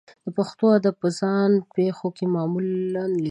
[0.25, 3.19] د پښتو ادب په ځان پېښو کې معمولا لیکوال